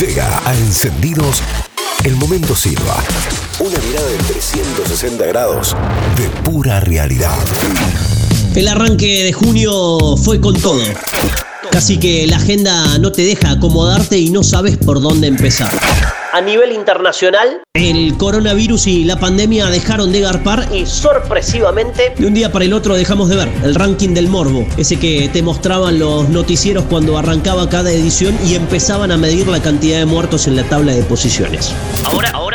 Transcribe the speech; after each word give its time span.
Llega 0.00 0.40
a 0.48 0.54
Encendidos 0.54 1.42
el 2.04 2.16
momento 2.16 2.56
Silva. 2.56 3.04
Una 3.58 3.78
mirada 3.80 4.06
de 4.06 4.16
360 4.16 5.26
grados 5.26 5.76
de 6.16 6.26
pura 6.42 6.80
realidad. 6.80 7.36
El 8.54 8.66
arranque 8.68 9.24
de 9.24 9.32
junio 9.34 10.16
fue 10.16 10.40
con 10.40 10.58
todo. 10.58 10.82
Casi 11.70 11.98
que 11.98 12.26
la 12.26 12.36
agenda 12.38 12.96
no 12.96 13.12
te 13.12 13.26
deja 13.26 13.50
acomodarte 13.50 14.16
y 14.16 14.30
no 14.30 14.42
sabes 14.42 14.78
por 14.78 15.02
dónde 15.02 15.26
empezar. 15.26 15.78
A 16.32 16.40
nivel 16.40 16.72
internacional, 16.72 17.62
el 17.74 18.16
coronavirus 18.16 18.86
y 18.86 19.04
la 19.04 19.18
pandemia 19.18 19.66
dejaron 19.66 20.12
de 20.12 20.20
garpar 20.20 20.68
y 20.72 20.86
sorpresivamente, 20.86 22.14
de 22.16 22.26
un 22.26 22.34
día 22.34 22.52
para 22.52 22.64
el 22.64 22.72
otro 22.72 22.94
dejamos 22.94 23.28
de 23.28 23.36
ver 23.36 23.48
el 23.64 23.74
ranking 23.74 24.10
del 24.10 24.28
morbo, 24.28 24.64
ese 24.76 24.98
que 24.98 25.28
te 25.32 25.42
mostraban 25.42 25.98
los 25.98 26.28
noticieros 26.28 26.84
cuando 26.84 27.18
arrancaba 27.18 27.68
cada 27.68 27.90
edición 27.90 28.38
y 28.46 28.54
empezaban 28.54 29.10
a 29.10 29.16
medir 29.16 29.48
la 29.48 29.60
cantidad 29.60 29.98
de 29.98 30.06
muertos 30.06 30.46
en 30.46 30.56
la 30.56 30.62
tabla 30.64 30.92
de 30.92 31.02
posiciones. 31.02 31.74
Ahora, 32.04 32.30
ahora, 32.32 32.49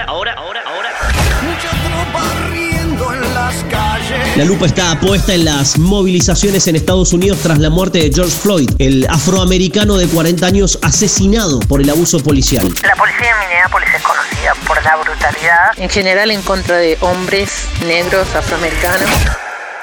La 4.35 4.43
lupa 4.43 4.65
está 4.65 4.99
puesta 4.99 5.33
en 5.33 5.45
las 5.45 5.79
movilizaciones 5.79 6.67
en 6.67 6.75
Estados 6.75 7.13
Unidos 7.13 7.39
tras 7.41 7.57
la 7.57 7.69
muerte 7.69 7.99
de 7.99 8.11
George 8.13 8.35
Floyd, 8.35 8.69
el 8.79 9.07
afroamericano 9.09 9.95
de 9.95 10.09
40 10.09 10.45
años 10.45 10.77
asesinado 10.81 11.61
por 11.61 11.79
el 11.79 11.89
abuso 11.89 12.19
policial. 12.19 12.67
La 12.83 12.97
policía 12.97 13.27
de 13.27 13.45
Minneapolis 13.47 13.87
es 13.95 14.03
conocida 14.03 14.53
por 14.67 14.83
la 14.83 14.97
brutalidad, 14.97 15.71
en 15.77 15.89
general 15.89 16.31
en 16.31 16.41
contra 16.41 16.75
de 16.75 16.97
hombres 16.99 17.49
negros, 17.87 18.27
afroamericanos. 18.35 19.09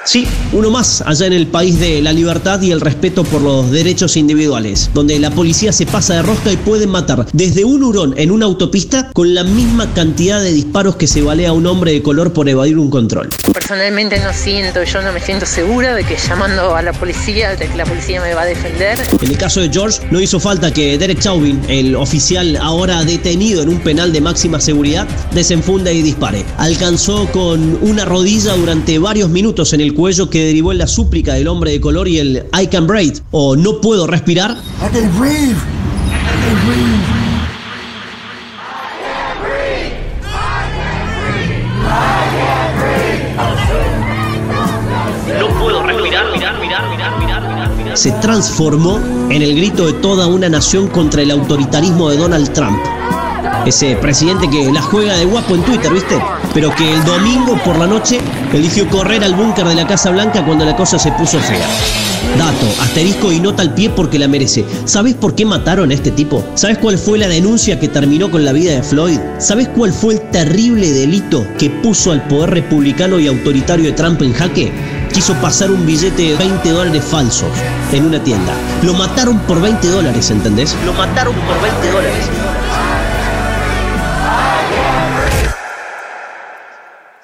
Sí, 0.05 0.27
uno 0.53 0.69
más 0.71 1.01
allá 1.07 1.27
en 1.27 1.33
el 1.33 1.47
país 1.47 1.79
de 1.79 2.03
la 2.03 2.13
libertad 2.13 2.61
y 2.61 2.73
el 2.73 2.81
respeto 2.81 3.23
por 3.23 3.41
los 3.41 3.71
derechos 3.71 4.17
individuales, 4.17 4.91
donde 4.93 5.17
la 5.21 5.31
policía 5.31 5.73
se 5.73 5.87
pasa 5.87 6.15
de 6.15 6.23
rosca 6.23 6.51
y 6.51 6.57
puede 6.57 6.89
matar 6.89 7.27
desde 7.33 7.65
un 7.65 7.85
hurón 7.85 8.13
en 8.17 8.33
una 8.33 8.47
autopista 8.47 9.11
con 9.13 9.33
la 9.33 9.45
misma 9.45 9.95
cantidad 9.95 10.43
de 10.43 10.53
disparos 10.53 10.97
que 10.97 11.07
se 11.07 11.23
balea 11.23 11.51
a 11.51 11.53
un 11.53 11.67
hombre 11.67 11.93
de 11.93 12.03
color 12.03 12.33
por 12.33 12.49
evadir 12.49 12.79
un 12.79 12.91
control. 12.91 13.29
Personalmente 13.53 14.19
no 14.19 14.33
siento, 14.33 14.83
yo 14.83 15.03
no 15.03 15.13
me 15.13 15.21
siento 15.21 15.47
segura 15.47 15.95
de 15.95 16.03
que 16.03 16.17
llamando 16.17 16.75
a 16.75 16.83
la 16.83 16.93
policía, 16.93 17.55
de 17.55 17.69
que 17.69 17.77
la 17.77 17.85
policía 17.85 18.21
me 18.21 18.35
va 18.35 18.43
a 18.43 18.47
defender. 18.47 18.99
En 19.21 19.31
el 19.31 19.39
caso 19.39 19.61
de 19.61 19.71
George, 19.71 20.01
no 20.11 20.21
hizo 20.21 20.41
falta 20.41 20.73
que 20.73 20.99
Derek 20.99 21.21
Chauvin, 21.21 21.63
el 21.69 21.95
oficial 21.95 22.57
ahora 22.57 23.05
detenido 23.05 23.63
en 23.63 23.69
un 23.69 23.79
penal 23.79 24.13
de 24.13 24.21
máxima 24.21 24.61
seguridad, 24.61 25.07
desenfunda 25.33 25.93
y 25.93 26.03
dispare. 26.03 26.45
Alcanzó 26.59 27.31
con 27.31 27.79
una 27.83 28.05
rodilla 28.05 28.55
durante 28.55 28.99
varios 28.99 29.31
minutos 29.31 29.73
en 29.73 29.81
el 29.81 29.92
cuello 29.95 30.31
que 30.31 30.45
derivó 30.45 30.73
en 30.73 30.79
la 30.79 30.87
súplica 30.87 31.35
del 31.35 31.49
hombre 31.49 31.73
de 31.73 31.81
color 31.81 32.09
y 32.09 32.19
el 32.19 32.45
I 32.59 32.67
can 32.67 32.87
breathe 32.87 33.21
o 33.31 33.57
no 33.57 33.81
puedo 33.81 34.07
respirar. 34.07 34.53
I 34.53 34.93
can 34.93 35.19
breathe. 35.19 35.57
I 35.57 36.35
can 36.45 36.67
breathe. 36.67 37.23
No 45.39 45.49
puedo 45.59 45.83
respirar, 45.83 46.33
mirar, 46.33 46.61
mirar, 46.61 46.91
mirar, 46.91 47.19
mirar, 47.19 47.49
mirar, 47.49 47.71
mirar. 47.77 47.97
Se 47.97 48.13
transformó 48.13 48.99
en 49.31 49.43
el 49.43 49.55
grito 49.57 49.87
de 49.87 49.95
toda 49.95 50.27
una 50.27 50.49
nación 50.49 50.89
contra 50.89 51.23
el 51.23 51.31
autoritarismo 51.31 52.11
de 52.11 52.17
Donald 52.17 52.53
Trump. 52.53 52.79
Ese 53.67 53.95
presidente 53.97 54.51
que 54.51 54.73
la 54.73 54.83
juega 54.83 55.17
de 55.17 55.25
guapo 55.25 55.55
en 55.55 55.63
Twitter, 55.63 55.93
¿viste? 55.93 56.21
Pero 56.53 56.75
que 56.75 56.93
el 56.93 57.05
domingo 57.05 57.57
por 57.65 57.79
la 57.79 57.87
noche 57.87 58.21
eligió 58.53 58.89
correr 58.89 59.23
al 59.23 59.35
búnker 59.35 59.65
de 59.65 59.77
la 59.77 59.87
Casa 59.87 60.11
Blanca 60.11 60.45
cuando 60.45 60.65
la 60.65 60.75
cosa 60.75 60.99
se 60.99 61.13
puso 61.13 61.39
fea. 61.39 61.67
Dato, 62.37 62.67
asterisco 62.83 63.31
y 63.31 63.39
nota 63.39 63.63
al 63.63 63.75
pie 63.75 63.91
porque 63.91 64.19
la 64.19 64.27
merece. 64.27 64.65
¿Sabes 64.85 65.15
por 65.15 65.35
qué 65.35 65.45
mataron 65.45 65.91
a 65.91 65.95
este 65.95 66.11
tipo? 66.11 66.45
¿Sabes 66.55 66.79
cuál 66.79 66.99
fue 66.99 67.19
la 67.19 67.29
denuncia 67.29 67.79
que 67.79 67.89
terminó 67.89 68.31
con 68.31 68.45
la 68.45 68.53
vida 68.53 68.73
de 68.73 68.83
Floyd? 68.83 69.21
¿Sabes 69.39 69.69
cuál 69.69 69.93
fue 69.93 70.15
el 70.15 70.21
terrible 70.31 70.91
delito 70.91 71.47
que 71.59 71.71
puso 71.71 72.11
al 72.11 72.27
poder 72.27 72.51
republicano 72.51 73.21
y 73.21 73.29
autoritario 73.29 73.87
de 73.87 73.93
Trump 73.93 74.23
en 74.23 74.33
jaque? 74.33 74.73
Quiso 75.13 75.35
pasar 75.35 75.71
un 75.71 75.87
billete 75.87 76.23
de 76.23 76.37
20 76.37 76.69
dólares 76.71 77.05
falsos 77.05 77.51
en 77.93 78.07
una 78.07 78.23
tienda. 78.25 78.53
Lo 78.83 78.95
mataron 78.95 79.39
por 79.41 79.61
20 79.61 79.87
dólares, 79.89 80.31
¿entendés? 80.31 80.75
Lo 80.87 80.95
mataron 80.95 81.35
por 81.35 81.63
20 81.63 81.91
dólares. 81.93 82.52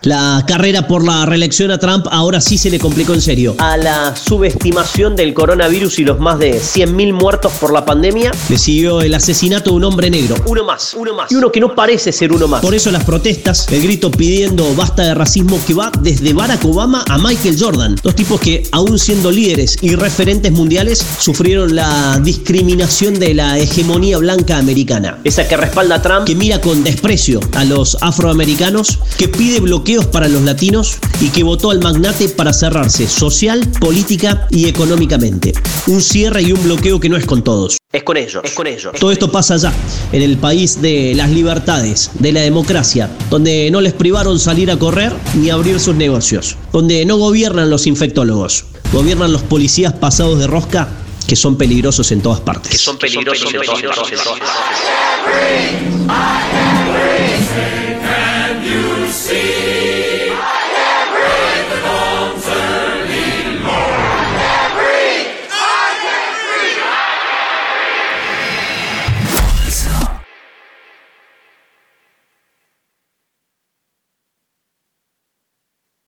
La 0.08 0.42
carrera 0.46 0.88
por 0.88 1.04
la 1.04 1.26
reelección 1.26 1.70
a 1.70 1.76
Trump 1.76 2.06
ahora 2.10 2.40
sí 2.40 2.56
se 2.56 2.70
le 2.70 2.78
complicó 2.78 3.12
en 3.12 3.20
serio. 3.20 3.54
A 3.58 3.76
la 3.76 4.16
subestimación 4.16 5.14
del 5.14 5.34
coronavirus 5.34 5.98
y 5.98 6.04
los 6.04 6.18
más 6.18 6.38
de 6.38 6.62
100.000 6.62 7.12
muertos 7.12 7.52
por 7.60 7.74
la 7.74 7.84
pandemia, 7.84 8.32
le 8.48 8.56
siguió 8.56 9.02
el 9.02 9.12
asesinato 9.12 9.68
de 9.68 9.76
un 9.76 9.84
hombre 9.84 10.08
negro. 10.08 10.36
Uno 10.46 10.64
más, 10.64 10.94
uno 10.94 11.12
más. 11.12 11.30
Y 11.30 11.34
uno 11.34 11.52
que 11.52 11.60
no 11.60 11.74
parece 11.74 12.10
ser 12.10 12.32
uno 12.32 12.48
más. 12.48 12.62
Por 12.62 12.74
eso 12.74 12.90
las 12.90 13.04
protestas, 13.04 13.70
el 13.70 13.82
grito 13.82 14.10
pidiendo 14.10 14.74
basta 14.74 15.02
de 15.02 15.14
racismo 15.14 15.60
que 15.66 15.74
va 15.74 15.92
desde 16.00 16.32
Barack 16.32 16.64
Obama 16.64 17.04
a 17.06 17.18
Michael 17.18 17.56
Jordan. 17.60 17.96
Dos 18.02 18.14
tipos 18.14 18.40
que, 18.40 18.62
aún 18.72 18.98
siendo 18.98 19.30
líderes 19.30 19.76
y 19.82 19.94
referentes 19.94 20.50
mundiales, 20.52 21.04
sufrieron 21.18 21.76
la 21.76 22.18
discriminación 22.24 23.18
de 23.18 23.34
la 23.34 23.58
hegemonía 23.58 24.16
blanca 24.16 24.56
americana. 24.56 25.18
Esa 25.24 25.46
que 25.46 25.58
respalda 25.58 25.96
a 25.96 26.00
Trump, 26.00 26.26
que 26.26 26.34
mira 26.34 26.62
con 26.62 26.82
desprecio 26.82 27.40
a 27.54 27.64
los 27.66 27.98
afroamericanos, 28.00 29.00
que 29.18 29.28
pide 29.28 29.60
para 30.06 30.28
los 30.28 30.42
latinos 30.42 30.98
y 31.20 31.28
que 31.30 31.42
votó 31.42 31.70
al 31.70 31.80
magnate 31.80 32.28
para 32.28 32.52
cerrarse 32.52 33.06
social, 33.06 33.66
política 33.80 34.46
y 34.50 34.68
económicamente. 34.68 35.52
Un 35.86 36.00
cierre 36.00 36.42
y 36.42 36.52
un 36.52 36.62
bloqueo 36.62 37.00
que 37.00 37.08
no 37.08 37.16
es 37.16 37.26
con 37.26 37.42
todos. 37.42 37.76
Es 37.92 38.02
con 38.02 38.16
ellos, 38.16 38.42
es 38.44 38.52
con 38.52 38.66
ellos. 38.66 38.94
Todo 38.98 39.10
esto 39.10 39.32
pasa 39.32 39.54
allá, 39.54 39.72
en 40.12 40.22
el 40.22 40.36
país 40.36 40.80
de 40.82 41.14
las 41.14 41.30
libertades, 41.30 42.10
de 42.18 42.32
la 42.32 42.40
democracia, 42.40 43.10
donde 43.30 43.70
no 43.70 43.80
les 43.80 43.94
privaron 43.94 44.38
salir 44.38 44.70
a 44.70 44.78
correr 44.78 45.12
ni 45.34 45.50
abrir 45.50 45.80
sus 45.80 45.94
negocios, 45.94 46.56
donde 46.72 47.04
no 47.06 47.16
gobiernan 47.16 47.70
los 47.70 47.86
infectólogos, 47.86 48.66
gobiernan 48.92 49.32
los 49.32 49.42
policías 49.42 49.94
pasados 49.94 50.38
de 50.38 50.46
rosca 50.46 50.88
que 51.26 51.36
son 51.36 51.56
peligrosos 51.56 52.10
en 52.10 52.22
todas 52.22 52.40
partes. 52.40 52.72
Que 52.72 52.78
son 52.78 52.98
peligrosos, 52.98 53.52
en 53.52 53.60
todas 53.60 53.80
partes. 53.82 54.18